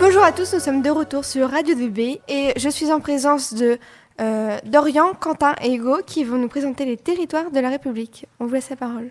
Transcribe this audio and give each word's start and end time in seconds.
Bonjour 0.00 0.24
à 0.24 0.32
tous, 0.32 0.54
nous 0.54 0.58
sommes 0.58 0.82
de 0.82 0.90
retour 0.90 1.24
sur 1.24 1.50
Radio 1.50 1.76
2B 1.76 2.18
et 2.28 2.52
je 2.56 2.68
suis 2.68 2.90
en 2.90 2.98
présence 2.98 3.54
de 3.54 3.78
euh, 4.20 4.58
Dorian, 4.66 5.14
Quentin 5.14 5.54
et 5.62 5.72
Hugo 5.72 5.98
qui 6.04 6.24
vont 6.24 6.36
nous 6.36 6.48
présenter 6.48 6.84
les 6.84 6.96
territoires 6.96 7.52
de 7.52 7.60
la 7.60 7.70
République. 7.70 8.26
On 8.40 8.46
vous 8.46 8.54
laisse 8.54 8.70
la 8.70 8.76
parole. 8.76 9.10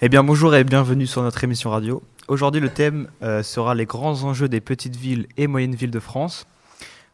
Eh 0.00 0.08
bien 0.08 0.24
bonjour 0.24 0.52
et 0.56 0.64
bienvenue 0.64 1.06
sur 1.06 1.22
notre 1.22 1.44
émission 1.44 1.70
radio. 1.70 2.02
Aujourd'hui 2.26 2.60
le 2.60 2.70
thème 2.70 3.06
euh, 3.22 3.44
sera 3.44 3.76
les 3.76 3.86
grands 3.86 4.24
enjeux 4.24 4.48
des 4.48 4.60
petites 4.60 4.96
villes 4.96 5.28
et 5.36 5.46
moyennes 5.46 5.76
villes 5.76 5.92
de 5.92 6.00
France 6.00 6.48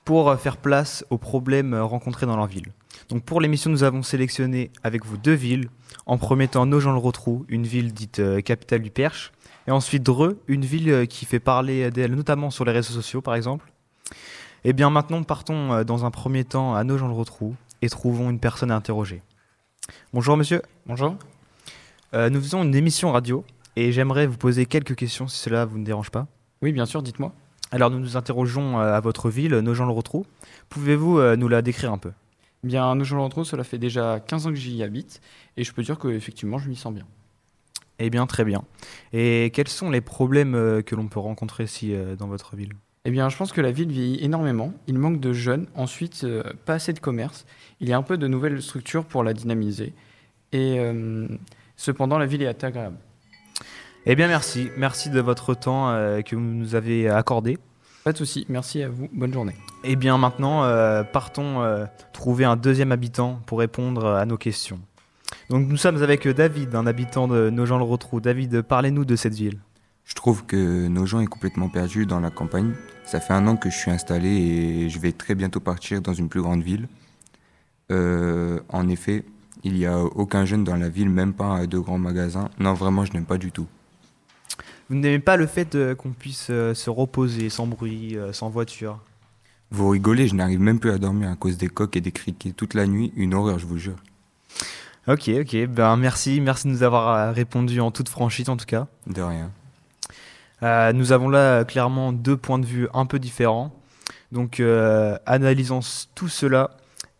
pour 0.06 0.30
euh, 0.30 0.36
faire 0.38 0.56
place 0.56 1.04
aux 1.10 1.18
problèmes 1.18 1.74
rencontrés 1.74 2.24
dans 2.24 2.36
leur 2.36 2.46
ville. 2.46 2.72
Donc 3.08 3.22
pour 3.22 3.40
l'émission 3.40 3.70
nous 3.70 3.84
avons 3.84 4.02
sélectionné 4.02 4.70
avec 4.82 5.04
vous 5.04 5.16
deux 5.16 5.34
villes. 5.34 5.68
En 6.06 6.18
premier 6.18 6.48
temps 6.48 6.66
Nogent-le-Rotrou, 6.66 7.44
une 7.48 7.64
ville 7.64 7.92
dite 7.92 8.18
euh, 8.18 8.40
capitale 8.40 8.82
du 8.82 8.90
Perche. 8.90 9.32
Et 9.68 9.70
ensuite 9.70 10.02
Dreux, 10.02 10.40
une 10.48 10.64
ville 10.64 10.90
euh, 10.90 11.06
qui 11.06 11.24
fait 11.24 11.40
parler 11.40 11.90
d'elle 11.90 12.14
notamment 12.14 12.50
sur 12.50 12.64
les 12.64 12.72
réseaux 12.72 12.92
sociaux 12.92 13.20
par 13.20 13.34
exemple. 13.34 13.72
Eh 14.64 14.72
bien 14.72 14.90
maintenant 14.90 15.22
partons 15.22 15.72
euh, 15.72 15.84
dans 15.84 16.04
un 16.04 16.10
premier 16.10 16.44
temps 16.44 16.74
à 16.74 16.82
Nogent-le-Rotrou 16.82 17.54
et 17.82 17.88
trouvons 17.88 18.28
une 18.30 18.40
personne 18.40 18.72
à 18.72 18.76
interroger. 18.76 19.22
Bonjour 20.12 20.36
monsieur. 20.36 20.62
Bonjour. 20.86 21.16
Euh, 22.14 22.28
nous 22.28 22.40
faisons 22.40 22.64
une 22.64 22.74
émission 22.74 23.12
radio 23.12 23.44
et 23.76 23.92
j'aimerais 23.92 24.26
vous 24.26 24.36
poser 24.36 24.66
quelques 24.66 24.96
questions 24.96 25.28
si 25.28 25.38
cela 25.38 25.64
vous 25.64 25.78
ne 25.78 25.84
dérange 25.84 26.10
pas. 26.10 26.26
Oui, 26.62 26.72
bien 26.72 26.86
sûr, 26.86 27.02
dites-moi. 27.02 27.32
Alors 27.70 27.90
nous 27.90 28.00
nous 28.00 28.16
interrogeons 28.16 28.78
à 28.78 28.98
votre 29.00 29.28
ville, 29.28 29.54
Nogent-le-Rotrou. 29.54 30.24
Pouvez-vous 30.68 31.20
nous 31.36 31.48
la 31.48 31.62
décrire 31.62 31.92
un 31.92 31.98
peu? 31.98 32.12
Bien, 32.62 32.94
Nogent-le-Rotrou, 32.94 33.44
cela 33.44 33.64
fait 33.64 33.78
déjà 33.78 34.20
15 34.20 34.46
ans 34.46 34.50
que 34.50 34.56
j'y 34.56 34.82
habite 34.82 35.20
et 35.56 35.64
je 35.64 35.72
peux 35.72 35.82
dire 35.82 35.98
que 35.98 36.08
effectivement, 36.08 36.58
je 36.58 36.68
m'y 36.68 36.76
sens 36.76 36.92
bien. 36.92 37.06
Eh 37.98 38.10
bien 38.10 38.26
très 38.26 38.44
bien. 38.44 38.64
Et 39.12 39.50
quels 39.54 39.68
sont 39.68 39.90
les 39.90 40.00
problèmes 40.00 40.54
euh, 40.54 40.82
que 40.82 40.94
l'on 40.94 41.08
peut 41.08 41.20
rencontrer 41.20 41.64
ici 41.64 41.94
euh, 41.94 42.16
dans 42.16 42.26
votre 42.26 42.56
ville? 42.56 42.72
Eh 43.04 43.10
bien, 43.10 43.28
je 43.28 43.36
pense 43.36 43.52
que 43.52 43.60
la 43.60 43.70
ville 43.70 43.90
vieillit 43.90 44.22
énormément. 44.22 44.72
Il 44.86 44.98
manque 44.98 45.20
de 45.20 45.32
jeunes. 45.32 45.66
Ensuite, 45.76 46.24
euh, 46.24 46.42
pas 46.64 46.74
assez 46.74 46.92
de 46.92 46.98
commerce. 46.98 47.46
Il 47.80 47.88
y 47.88 47.92
a 47.92 47.96
un 47.96 48.02
peu 48.02 48.18
de 48.18 48.26
nouvelles 48.26 48.60
structures 48.60 49.04
pour 49.04 49.22
la 49.22 49.32
dynamiser. 49.32 49.94
Et 50.52 50.78
euh, 50.78 51.26
cependant, 51.76 52.18
la 52.18 52.26
ville 52.26 52.42
est 52.42 52.64
agréable. 52.64 52.96
Eh 54.04 54.14
bien 54.14 54.28
merci, 54.28 54.70
merci 54.76 55.10
de 55.10 55.20
votre 55.20 55.54
temps 55.54 55.88
que 56.24 56.36
vous 56.36 56.40
nous 56.40 56.76
avez 56.76 57.08
accordé. 57.08 57.58
Pas 58.06 58.12
de 58.12 58.18
souci. 58.18 58.46
Merci 58.48 58.84
à 58.84 58.88
vous. 58.88 59.08
Bonne 59.12 59.32
journée. 59.32 59.56
Eh 59.82 59.96
bien 59.96 60.16
maintenant, 60.16 60.62
euh, 60.62 61.02
partons 61.02 61.62
euh, 61.62 61.86
trouver 62.12 62.44
un 62.44 62.54
deuxième 62.54 62.92
habitant 62.92 63.40
pour 63.46 63.58
répondre 63.58 64.06
à 64.06 64.24
nos 64.26 64.36
questions. 64.36 64.78
Donc 65.50 65.66
nous 65.66 65.76
sommes 65.76 66.00
avec 66.00 66.24
euh, 66.24 66.32
David, 66.32 66.76
un 66.76 66.86
habitant 66.86 67.26
de 67.26 67.50
Nogent-le-Rotrou. 67.50 68.20
David, 68.20 68.62
parlez-nous 68.62 69.04
de 69.04 69.16
cette 69.16 69.34
ville. 69.34 69.58
Je 70.04 70.14
trouve 70.14 70.46
que 70.46 70.86
nos 70.86 71.04
gens 71.04 71.18
est 71.18 71.26
complètement 71.26 71.68
perdu 71.68 72.06
dans 72.06 72.20
la 72.20 72.30
campagne. 72.30 72.74
Ça 73.06 73.18
fait 73.18 73.32
un 73.32 73.44
an 73.48 73.56
que 73.56 73.70
je 73.70 73.76
suis 73.76 73.90
installé 73.90 74.28
et 74.28 74.88
je 74.88 75.00
vais 75.00 75.10
très 75.10 75.34
bientôt 75.34 75.58
partir 75.58 76.00
dans 76.00 76.14
une 76.14 76.28
plus 76.28 76.42
grande 76.42 76.62
ville. 76.62 76.86
Euh, 77.90 78.60
en 78.68 78.88
effet, 78.88 79.24
il 79.64 79.72
n'y 79.72 79.84
a 79.84 79.98
aucun 79.98 80.44
jeune 80.44 80.62
dans 80.62 80.76
la 80.76 80.88
ville, 80.88 81.10
même 81.10 81.32
pas 81.32 81.66
de 81.66 81.76
grands 81.76 81.98
magasins. 81.98 82.50
Non, 82.60 82.72
vraiment, 82.72 83.04
je 83.04 83.12
n'aime 83.14 83.26
pas 83.26 83.38
du 83.38 83.50
tout. 83.50 83.66
Vous 84.88 84.94
n'aimez 84.94 85.18
pas 85.18 85.36
le 85.36 85.46
fait 85.46 85.74
euh, 85.74 85.94
qu'on 85.96 86.12
puisse 86.12 86.46
euh, 86.50 86.72
se 86.72 86.90
reposer 86.90 87.50
sans 87.50 87.66
bruit, 87.66 88.16
euh, 88.16 88.32
sans 88.32 88.50
voiture 88.50 89.00
Vous 89.72 89.88
rigolez, 89.88 90.28
je 90.28 90.36
n'arrive 90.36 90.60
même 90.60 90.78
plus 90.78 90.92
à 90.92 90.98
dormir 90.98 91.28
à 91.28 91.34
cause 91.34 91.56
des 91.56 91.68
coques 91.68 91.96
et 91.96 92.00
des 92.00 92.12
criquets 92.12 92.52
toute 92.52 92.74
la 92.74 92.86
nuit. 92.86 93.12
Une 93.16 93.34
horreur, 93.34 93.58
je 93.58 93.66
vous 93.66 93.78
jure. 93.78 93.96
Ok, 95.08 95.28
ok. 95.28 95.66
Ben 95.66 95.96
merci, 95.96 96.40
merci 96.40 96.68
de 96.68 96.72
nous 96.72 96.84
avoir 96.84 97.08
euh, 97.08 97.32
répondu 97.32 97.80
en 97.80 97.90
toute 97.90 98.08
franchise 98.08 98.48
en 98.48 98.56
tout 98.56 98.66
cas. 98.66 98.86
De 99.06 99.22
rien. 99.22 99.50
Nous 100.94 101.12
avons 101.12 101.28
là 101.28 101.64
clairement 101.64 102.12
deux 102.12 102.36
points 102.36 102.58
de 102.58 102.64
vue 102.64 102.88
un 102.94 103.04
peu 103.04 103.18
différents. 103.18 103.72
Donc 104.32 104.60
analysons 105.26 105.80
tout 106.14 106.28
cela 106.28 106.70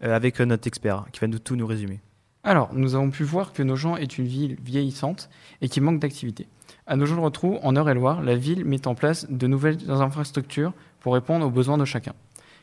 avec 0.01 0.41
notre 0.41 0.67
expert 0.67 1.05
qui 1.13 1.21
va 1.21 1.27
nous 1.27 1.39
tout 1.39 1.55
nous 1.55 1.67
résumer. 1.67 2.01
Alors, 2.47 2.71
nous 2.73 2.95
avons 2.95 3.11
pu 3.11 3.25
voir 3.25 3.53
que 3.53 3.65
Nogent 3.65 3.97
est 3.97 4.19
une 4.19 4.27
ville 4.27 4.57
vieillissante 4.65 5.29
et 5.63 5.69
qui 5.69 5.81
manque 5.81 5.99
d'activité. 5.99 6.47
À 6.87 6.95
Nogent-le-Rotrou, 6.95 7.59
en 7.65 7.75
Eure-et-Loire, 7.75 8.23
la 8.23 8.37
ville 8.37 8.65
met 8.65 8.87
en 8.87 8.95
place 8.95 9.27
de 9.29 9.49
nouvelles 9.49 9.91
infrastructures 9.91 10.73
pour 11.01 11.15
répondre 11.15 11.45
aux 11.45 11.51
besoins 11.51 11.77
de 11.77 11.85
chacun. 11.85 12.13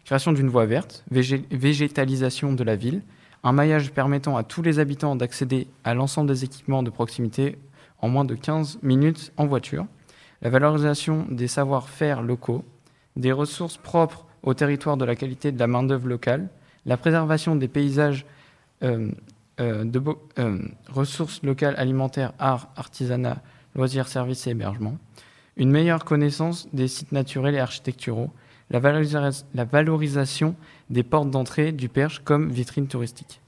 Création 0.05 0.31
d'une 0.31 0.47
voie 0.47 0.66
verte, 0.66 1.03
végé- 1.11 1.44
végétalisation 1.51 2.53
de 2.53 2.63
la 2.63 2.77
ville, 2.77 3.01
un 3.44 3.51
maillage 3.51 3.91
permettant 3.91 4.38
à 4.38 4.44
tous 4.44 4.61
les 4.61 4.79
habitants 4.79 5.17
d'accéder 5.17 5.67
à 5.83 5.94
l'ensemble 5.94 6.29
des 6.29 6.45
équipements 6.45 6.81
de 6.81 6.89
proximité 6.89 7.57
en 8.00 8.07
moins 8.07 8.23
de 8.23 8.35
15 8.35 8.79
minutes 8.83 9.33
en 9.35 9.47
voiture, 9.47 9.85
la 10.41 10.50
valorisation 10.50 11.25
des 11.29 11.50
savoir-faire 11.50 12.21
locaux, 12.21 12.63
des 13.17 13.33
ressources 13.33 13.75
propres 13.75 14.25
au 14.44 14.53
territoire 14.53 14.95
de 14.95 15.03
la 15.03 15.17
qualité 15.17 15.51
de 15.51 15.59
la 15.59 15.67
main-d'œuvre 15.67 16.07
locale, 16.07 16.47
la 16.85 16.95
préservation 16.95 17.57
des 17.57 17.67
paysages 17.67 18.25
euh, 18.83 19.09
euh, 19.59 19.83
de 19.83 20.01
euh, 20.39 20.59
ressources 20.89 21.41
locales 21.43 21.75
alimentaires, 21.77 22.33
art, 22.39 22.69
artisanat, 22.75 23.41
loisirs, 23.75 24.07
services 24.07 24.47
et 24.47 24.51
hébergement, 24.51 24.97
une 25.57 25.69
meilleure 25.71 26.05
connaissance 26.05 26.67
des 26.73 26.87
sites 26.87 27.11
naturels 27.11 27.55
et 27.55 27.59
architecturaux, 27.59 28.31
la, 28.69 28.79
valorisa- 28.79 29.43
la 29.53 29.65
valorisation 29.65 30.55
des 30.89 31.03
portes 31.03 31.29
d'entrée 31.29 31.71
du 31.71 31.89
Perche 31.89 32.19
comme 32.23 32.49
vitrine 32.49 32.87
touristique. 32.87 33.39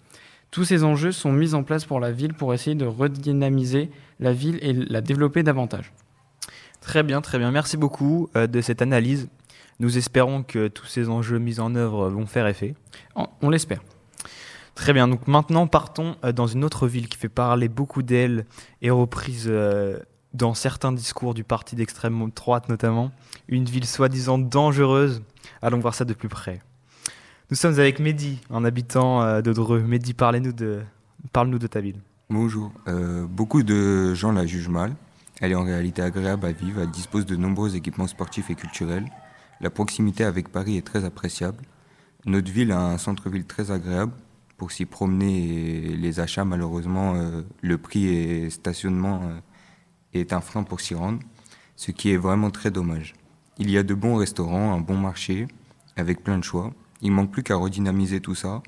Tous 0.51 0.63
ces 0.63 0.83
enjeux 0.83 1.11
sont 1.11 1.31
mis 1.31 1.53
en 1.53 1.63
place 1.63 1.85
pour 1.85 1.99
la 1.99 2.11
ville 2.11 2.33
pour 2.33 2.53
essayer 2.53 2.75
de 2.75 2.85
redynamiser 2.85 3.89
la 4.19 4.31
ville 4.31 4.59
et 4.61 4.73
la 4.73 5.01
développer 5.01 5.43
davantage. 5.43 5.91
Très 6.81 7.01
bien, 7.03 7.21
très 7.21 7.39
bien. 7.39 7.51
Merci 7.51 7.77
beaucoup 7.77 8.29
euh, 8.35 8.45
de 8.47 8.61
cette 8.61 8.81
analyse. 8.81 9.27
Nous 9.79 9.97
espérons 9.97 10.43
que 10.43 10.67
tous 10.67 10.85
ces 10.85 11.09
enjeux 11.09 11.39
mis 11.39 11.59
en 11.59 11.75
œuvre 11.75 12.09
vont 12.09 12.25
faire 12.27 12.47
effet. 12.47 12.75
On 13.41 13.49
l'espère. 13.49 13.81
Très 14.85 14.93
bien, 14.93 15.07
donc 15.07 15.27
maintenant 15.27 15.65
partons 15.65 16.15
euh, 16.23 16.31
dans 16.31 16.45
une 16.45 16.63
autre 16.63 16.87
ville 16.87 17.07
qui 17.07 17.17
fait 17.17 17.27
parler 17.27 17.69
beaucoup 17.69 18.03
d'elle 18.03 18.45
et 18.83 18.91
reprise 18.91 19.47
euh, 19.47 19.97
dans 20.35 20.53
certains 20.53 20.91
discours 20.91 21.33
du 21.33 21.43
parti 21.43 21.75
d'extrême 21.75 22.29
droite 22.35 22.69
notamment. 22.69 23.09
Une 23.47 23.65
ville 23.65 23.87
soi-disant 23.87 24.37
dangereuse. 24.37 25.23
Allons 25.63 25.79
voir 25.79 25.95
ça 25.95 26.05
de 26.05 26.13
plus 26.13 26.29
près. 26.29 26.61
Nous 27.49 27.57
sommes 27.57 27.79
avec 27.79 27.99
Mehdi, 27.99 28.41
un 28.51 28.63
habitant 28.63 29.23
euh, 29.23 29.41
de 29.41 29.53
Dreux. 29.53 29.81
Mehdi, 29.81 30.13
parlez-nous 30.13 30.53
de, 30.53 30.81
parle-nous 31.33 31.57
de 31.57 31.65
ta 31.65 31.81
ville. 31.81 31.99
Bonjour. 32.29 32.71
Beaucoup 33.27 33.63
de 33.63 34.13
gens 34.13 34.31
la 34.31 34.45
jugent 34.45 34.69
mal. 34.69 34.93
Elle 35.41 35.53
est 35.53 35.55
en 35.55 35.63
réalité 35.63 36.03
agréable 36.03 36.45
à 36.45 36.51
vivre. 36.51 36.81
Elle 36.81 36.91
dispose 36.91 37.25
de 37.25 37.35
nombreux 37.35 37.75
équipements 37.75 38.05
sportifs 38.05 38.51
et 38.51 38.55
culturels. 38.55 39.09
La 39.61 39.71
proximité 39.71 40.23
avec 40.25 40.49
Paris 40.49 40.77
est 40.77 40.85
très 40.85 41.05
appréciable. 41.05 41.63
Notre 42.27 42.51
ville 42.51 42.71
a 42.71 42.85
un 42.85 42.99
centre-ville 42.99 43.45
très 43.45 43.71
agréable 43.71 44.11
pour 44.57 44.71
s'y 44.71 44.85
promener 44.85 45.47
et 45.47 45.97
les 45.97 46.19
achats. 46.19 46.45
Malheureusement, 46.45 47.13
euh, 47.15 47.41
le 47.61 47.77
prix 47.77 48.07
et 48.07 48.49
stationnement 48.49 49.21
euh, 49.23 49.39
est 50.13 50.33
un 50.33 50.41
frein 50.41 50.63
pour 50.63 50.81
s'y 50.81 50.95
rendre, 50.95 51.19
ce 51.75 51.91
qui 51.91 52.11
est 52.11 52.17
vraiment 52.17 52.51
très 52.51 52.71
dommage. 52.71 53.13
Il 53.57 53.69
y 53.69 53.77
a 53.77 53.83
de 53.83 53.93
bons 53.93 54.15
restaurants, 54.15 54.73
un 54.73 54.79
bon 54.79 54.97
marché 54.97 55.47
avec 55.95 56.23
plein 56.23 56.37
de 56.37 56.43
choix. 56.43 56.73
Il 57.01 57.11
manque 57.11 57.31
plus 57.31 57.43
qu'à 57.43 57.55
redynamiser 57.55 58.21
tout 58.21 58.35
ça 58.35 58.61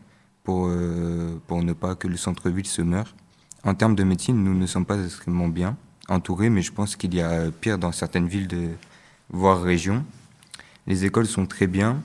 pour, 0.43 0.67
euh, 0.67 1.41
pour 1.47 1.63
ne 1.63 1.73
pas 1.73 1.95
que 1.95 2.07
le 2.07 2.17
centre-ville 2.17 2.67
se 2.67 2.81
meure. 2.81 3.15
En 3.63 3.73
termes 3.73 3.95
de 3.95 4.03
médecine, 4.03 4.43
nous 4.43 4.53
ne 4.53 4.65
sommes 4.65 4.85
pas 4.85 5.01
extrêmement 5.03 5.47
bien 5.47 5.77
entourés, 6.09 6.49
mais 6.49 6.61
je 6.61 6.71
pense 6.71 6.95
qu'il 6.95 7.13
y 7.15 7.21
a 7.21 7.51
pire 7.51 7.77
dans 7.77 7.91
certaines 7.91 8.27
villes, 8.27 8.47
de, 8.47 8.69
voire 9.29 9.61
régions. 9.61 10.05
Les 10.85 11.03
écoles 11.03 11.25
sont 11.25 11.45
très 11.45 11.67
bien 11.67 12.01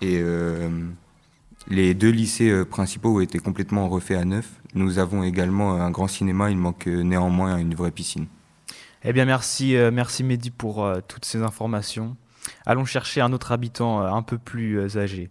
et 0.00 0.22
les 1.68 1.94
deux 1.94 2.10
lycées 2.10 2.50
euh, 2.50 2.64
principaux 2.64 3.16
ont 3.16 3.20
été 3.20 3.38
complètement 3.38 3.88
refaits 3.88 4.18
à 4.18 4.24
neuf. 4.24 4.48
Nous 4.74 4.98
avons 4.98 5.22
également 5.22 5.74
un 5.74 5.90
grand 5.90 6.08
cinéma, 6.08 6.50
il 6.50 6.56
manque 6.56 6.86
euh, 6.86 7.02
néanmoins 7.02 7.56
une 7.58 7.74
vraie 7.74 7.90
piscine. 7.90 8.26
Eh 9.04 9.12
bien, 9.12 9.24
merci, 9.24 9.76
euh, 9.76 9.90
merci 9.92 10.24
Mehdi 10.24 10.50
pour 10.50 10.84
euh, 10.84 11.00
toutes 11.06 11.24
ces 11.24 11.42
informations. 11.42 12.16
Allons 12.64 12.84
chercher 12.84 13.20
un 13.20 13.32
autre 13.32 13.52
habitant 13.52 14.02
euh, 14.02 14.10
un 14.10 14.22
peu 14.22 14.38
plus 14.38 14.78
euh, 14.78 14.98
âgé. 14.98 15.30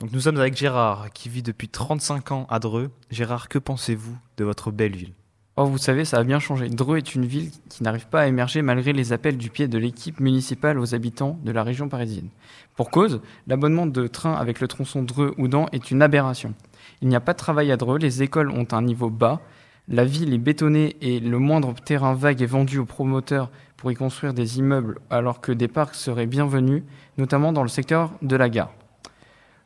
Donc, 0.00 0.12
nous 0.12 0.20
sommes 0.20 0.38
avec 0.38 0.56
Gérard, 0.56 1.10
qui 1.12 1.28
vit 1.28 1.42
depuis 1.42 1.68
35 1.68 2.32
ans 2.32 2.46
à 2.50 2.58
Dreux. 2.58 2.90
Gérard, 3.10 3.48
que 3.48 3.58
pensez-vous 3.58 4.16
de 4.36 4.44
votre 4.44 4.70
belle 4.70 4.96
ville? 4.96 5.14
Oh, 5.56 5.66
vous 5.66 5.78
savez, 5.78 6.04
ça 6.04 6.18
a 6.18 6.24
bien 6.24 6.40
changé. 6.40 6.68
Dreux 6.68 6.96
est 6.96 7.14
une 7.14 7.26
ville 7.26 7.52
qui 7.68 7.84
n'arrive 7.84 8.08
pas 8.08 8.22
à 8.22 8.26
émerger 8.26 8.60
malgré 8.60 8.92
les 8.92 9.12
appels 9.12 9.36
du 9.36 9.50
pied 9.50 9.68
de 9.68 9.78
l'équipe 9.78 10.18
municipale 10.18 10.80
aux 10.80 10.96
habitants 10.96 11.38
de 11.44 11.52
la 11.52 11.62
région 11.62 11.88
parisienne. 11.88 12.28
Pour 12.74 12.90
cause, 12.90 13.20
l'abonnement 13.46 13.86
de 13.86 14.08
train 14.08 14.34
avec 14.34 14.58
le 14.58 14.66
tronçon 14.66 15.04
Dreux-Oudan 15.04 15.66
est 15.70 15.92
une 15.92 16.02
aberration. 16.02 16.54
Il 17.02 17.08
n'y 17.08 17.14
a 17.14 17.20
pas 17.20 17.34
de 17.34 17.38
travail 17.38 17.70
à 17.70 17.76
Dreux, 17.76 17.98
les 17.98 18.24
écoles 18.24 18.50
ont 18.50 18.66
un 18.72 18.82
niveau 18.82 19.10
bas, 19.10 19.42
la 19.86 20.04
ville 20.04 20.34
est 20.34 20.38
bétonnée 20.38 20.96
et 21.00 21.20
le 21.20 21.38
moindre 21.38 21.72
terrain 21.74 22.14
vague 22.14 22.42
est 22.42 22.46
vendu 22.46 22.78
aux 22.78 22.84
promoteurs 22.84 23.48
pour 23.76 23.92
y 23.92 23.94
construire 23.94 24.34
des 24.34 24.58
immeubles 24.58 24.98
alors 25.08 25.40
que 25.40 25.52
des 25.52 25.68
parcs 25.68 25.94
seraient 25.94 26.26
bienvenus, 26.26 26.82
notamment 27.16 27.52
dans 27.52 27.62
le 27.62 27.68
secteur 27.68 28.10
de 28.22 28.34
la 28.34 28.48
gare. 28.48 28.72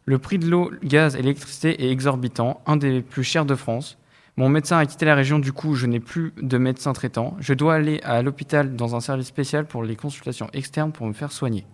Le 0.05 0.19
prix 0.19 0.39
de 0.39 0.51
l'eau, 0.51 0.71
gaz 0.85 1.17
et 1.17 1.23
l'électricité 1.23 1.83
est 1.83 1.91
exorbitant, 1.91 2.61
un 2.67 2.77
des 2.77 3.01
plus 3.01 3.25
chers 3.25 3.47
de 3.47 3.55
France. 3.55 3.97
Mon 4.39 4.49
médecin 4.49 4.79
a 4.79 4.87
quitté 4.87 5.05
la 5.05 5.17
région, 5.17 5.41
du 5.41 5.53
coup, 5.53 5.75
je 5.75 5.87
n'ai 5.87 5.99
plus 5.99 6.33
de 6.41 6.59
médecin 6.59 6.93
traitant. 6.93 7.37
Je 7.41 7.55
dois 7.55 7.75
aller 7.75 8.01
à 8.05 8.23
l'hôpital 8.23 8.77
dans 8.77 8.95
un 8.95 9.01
service 9.01 9.27
spécial 9.27 9.67
pour 9.67 9.83
les 9.83 9.97
consultations 9.97 10.49
externes 10.53 10.93
pour 10.93 11.09
me 11.09 11.13
faire 11.13 11.33
soigner. 11.33 11.67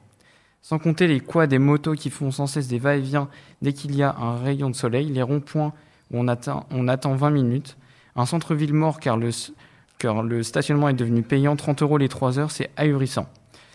Sans 0.62 0.78
compter 0.78 1.06
les 1.06 1.20
quads 1.20 1.46
des 1.46 1.58
motos 1.58 1.92
qui 1.92 2.08
font 2.08 2.30
sans 2.30 2.46
cesse 2.46 2.66
des 2.66 2.78
va-et-vient 2.78 3.28
dès 3.60 3.74
qu'il 3.74 3.94
y 3.94 4.02
a 4.02 4.16
un 4.16 4.38
rayon 4.38 4.70
de 4.70 4.74
soleil, 4.74 5.10
les 5.10 5.20
ronds-points 5.20 5.74
où 6.10 6.18
on 6.18 6.26
attend, 6.26 6.64
on 6.70 6.88
attend 6.88 7.14
20 7.14 7.28
minutes, 7.28 7.76
un 8.16 8.24
centre-ville 8.24 8.72
mort 8.72 8.98
car 8.98 9.18
le, 9.18 10.42
stationnement 10.42 10.88
est 10.88 10.94
devenu 10.94 11.20
payant, 11.20 11.56
30 11.56 11.82
euros 11.82 11.98
les 11.98 12.08
3 12.08 12.38
heures, 12.38 12.50
c'est 12.50 12.70
ahurissant. 12.78 13.28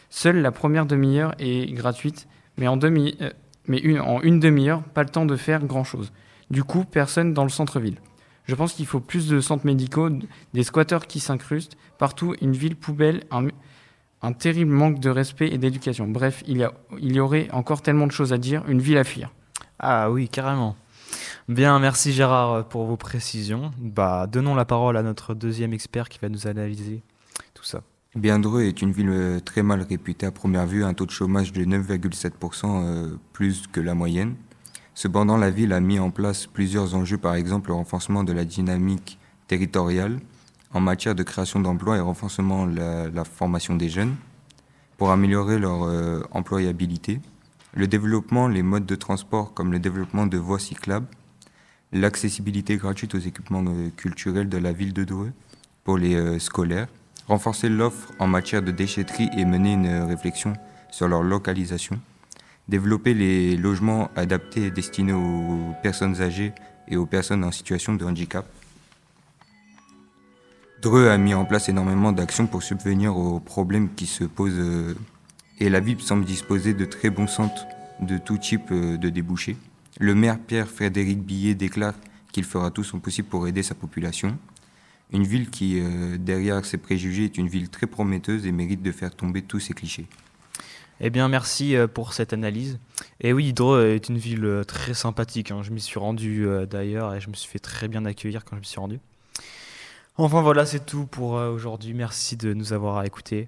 Seule 0.10 0.42
la 0.42 0.52
première 0.52 0.88
demi-heure 0.88 1.36
est 1.38 1.72
gratuite, 1.74 2.28
mais 2.58 2.66
euh, 2.66 4.00
en 4.00 4.22
une 4.24 4.40
demi-heure, 4.40 4.82
pas 4.82 5.04
le 5.04 5.10
temps 5.10 5.28
de 5.28 5.36
faire 5.36 5.64
grand-chose. 5.64 6.12
Du 6.50 6.64
coup, 6.64 6.86
personne 6.86 7.36
dans 7.36 7.44
le 7.44 7.50
centre-ville. 7.50 8.00
Je 8.50 8.56
pense 8.56 8.74
qu'il 8.74 8.88
faut 8.88 9.00
plus 9.00 9.28
de 9.28 9.42
centres 9.42 9.68
médicaux, 9.68 10.10
des 10.56 10.64
squatteurs 10.64 11.06
qui 11.06 11.20
s'incrustent, 11.20 11.78
partout 12.00 12.34
une 12.42 12.54
ville 12.54 12.76
poubelle, 12.76 13.24
un, 13.30 13.46
un 14.24 14.34
terrible 14.34 14.72
manque 14.72 15.00
de 15.00 15.12
respect 15.12 15.50
et 15.50 15.60
d'éducation. 15.60 16.08
Bref, 16.08 16.42
il 16.48 16.58
y, 16.58 16.64
a, 16.64 16.74
il 17.00 17.14
y 17.14 17.20
aurait 17.20 17.48
encore 17.52 17.84
tellement 17.84 18.08
de 18.08 18.12
choses 18.12 18.34
à 18.34 18.40
dire, 18.40 18.64
une 18.68 18.82
ville 18.82 18.98
à 18.98 19.04
fuir. 19.04 19.32
Ah 19.78 20.10
oui, 20.10 20.30
carrément. 20.30 20.76
Bien, 21.48 21.78
merci 21.78 22.12
Gérard 22.12 22.68
pour 22.70 22.86
vos 22.86 22.98
précisions. 22.98 23.70
Bah, 23.78 24.26
donnons 24.26 24.56
la 24.56 24.66
parole 24.66 24.98
à 24.98 25.04
notre 25.04 25.36
deuxième 25.36 25.72
expert 25.72 26.10
qui 26.10 26.18
va 26.18 26.28
nous 26.28 26.48
analyser 26.48 27.04
tout 27.54 27.64
ça. 27.64 27.84
Biendreux 28.16 28.64
est 28.64 28.82
une 28.82 28.94
ville 28.94 29.10
euh, 29.12 29.40
très 29.40 29.62
mal 29.62 29.84
réputée 29.84 30.26
à 30.26 30.32
première 30.32 30.66
vue, 30.66 30.84
un 30.84 30.96
taux 30.96 31.06
de 31.06 31.12
chômage 31.12 31.54
de 31.54 31.64
9,7% 31.66 32.66
euh, 32.66 33.16
plus 33.32 33.68
que 33.68 33.80
la 33.80 33.94
moyenne. 33.94 34.34
Cependant, 35.02 35.38
la 35.38 35.50
ville 35.50 35.72
a 35.72 35.80
mis 35.80 35.98
en 35.98 36.12
place 36.12 36.46
plusieurs 36.46 36.94
enjeux, 36.94 37.18
par 37.18 37.36
exemple 37.36 37.70
le 37.70 37.76
renforcement 37.76 38.26
de 38.26 38.34
la 38.34 38.44
dynamique 38.44 39.18
territoriale 39.48 40.20
en 40.74 40.82
matière 40.82 41.16
de 41.16 41.24
création 41.24 41.62
d'emplois 41.62 41.96
et 41.96 42.02
renforcement 42.02 42.68
de 42.68 43.10
la, 43.16 43.24
formation 43.24 43.78
des 43.78 43.88
jeunes 43.88 44.18
pour 44.98 45.12
améliorer 45.12 45.58
leur 45.58 45.84
euh, 45.84 46.20
employabilité, 46.32 47.22
le 47.76 47.88
développement, 47.88 48.50
les 48.50 48.62
modes 48.62 48.86
de 48.86 48.96
transport 48.96 49.54
comme 49.54 49.72
le 49.72 49.80
développement 49.80 50.28
de 50.28 50.38
voies 50.38 50.60
cyclables, 50.60 51.08
l'accessibilité 51.94 52.76
gratuite 52.76 53.16
aux 53.16 53.20
équipements 53.20 53.64
euh, 53.66 53.92
culturels 53.96 54.50
de 54.50 54.58
la 54.58 54.74
ville 54.74 54.92
de 54.92 55.06
Dreux 55.06 55.32
pour 55.86 55.98
les 55.98 56.16
euh, 56.16 56.40
scolaires, 56.40 56.90
renforcer 57.30 57.70
l'offre 57.70 58.12
en 58.20 58.28
matière 58.28 58.62
de 58.62 58.72
déchetterie 58.72 59.30
et 59.38 59.46
mener 59.46 59.72
une 59.72 60.04
réflexion 60.04 60.56
sur 60.92 61.08
leur 61.08 61.24
localisation, 61.24 62.02
développer 62.70 63.14
les 63.14 63.58
logements 63.58 64.10
adaptés 64.16 64.72
destinés 64.72 65.14
aux 65.14 65.74
personnes 65.82 66.22
âgées 66.22 66.54
et 66.88 66.98
aux 66.98 67.06
personnes 67.06 67.44
en 67.44 67.52
situation 67.52 67.96
de 67.96 68.06
handicap. 68.06 68.46
Dreux 70.82 71.10
a 71.10 71.18
mis 71.18 71.34
en 71.34 71.44
place 71.44 71.68
énormément 71.68 72.14
d'actions 72.14 72.48
pour 72.48 72.64
subvenir 72.64 73.18
aux 73.18 73.40
problèmes 73.40 73.90
qui 73.96 74.06
se 74.06 74.24
posent 74.24 74.54
euh, 74.58 74.96
et 75.60 75.70
la 75.70 75.82
ville 75.82 76.00
semble 76.00 76.24
disposer 76.24 76.74
de 76.74 76.86
très 76.86 77.10
bons 77.10 77.28
centres 77.28 77.66
de 78.00 78.18
tout 78.18 78.38
type 78.38 78.72
euh, 78.72 78.96
de 78.98 79.10
débouchés. 79.10 79.58
Le 80.00 80.16
maire 80.16 80.40
Pierre-Frédéric 80.40 81.22
Billet 81.22 81.56
déclare 81.56 81.96
qu'il 82.32 82.46
fera 82.46 82.72
tout 82.72 82.86
son 82.86 83.00
possible 83.00 83.28
pour 83.28 83.46
aider 83.48 83.64
sa 83.64 83.76
population. 83.76 84.38
Une 85.12 85.24
ville 85.24 85.50
qui, 85.50 85.82
euh, 85.82 86.18
derrière 86.18 86.64
ses 86.64 86.78
préjugés, 86.78 87.26
est 87.26 87.38
une 87.38 87.50
ville 87.50 87.68
très 87.68 87.88
prometteuse 87.88 88.46
et 88.46 88.54
mérite 88.54 88.82
de 88.82 88.92
faire 88.94 89.14
tomber 89.14 89.42
tous 89.42 89.60
ces 89.60 89.74
clichés. 89.74 90.08
Eh 91.02 91.10
bien, 91.10 91.28
merci 91.30 91.76
euh, 91.76 91.88
pour 91.88 92.14
cette 92.14 92.34
analyse. 92.34 92.80
Et 93.22 93.32
oui, 93.32 93.54
Dreux 93.54 93.88
est 93.88 94.10
une 94.10 94.18
ville 94.18 94.46
euh, 94.46 94.64
très 94.64 94.94
sympathique. 94.94 95.52
Hein. 95.52 95.62
Je 95.64 95.72
m'y 95.72 95.80
suis 95.80 96.00
rendu 96.00 96.46
euh, 96.46 96.66
d'ailleurs 96.66 97.14
et 97.14 97.22
je 97.22 97.30
me 97.30 97.36
suis 97.36 97.50
fait 97.50 97.60
très 97.60 97.88
bien 97.88 98.06
accueillir 98.06 98.44
quand 98.44 98.56
je 98.56 98.62
me 98.62 98.66
suis 98.66 98.80
rendu. 98.80 99.00
Enfin 100.18 100.42
voilà, 100.42 100.66
c'est 100.66 100.86
tout 100.86 101.06
pour 101.06 101.32
aujourd'hui. 101.32 101.94
Merci 101.94 102.36
de 102.36 102.54
nous 102.54 102.74
avoir 102.74 103.06
écoutés. 103.06 103.48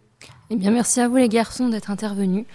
Eh 0.50 0.56
bien, 0.56 0.72
merci 0.72 1.02
à 1.02 1.10
vous 1.10 1.18
les 1.18 1.28
garçons 1.28 1.68
d'être 1.68 1.92
intervenus. 1.92 2.46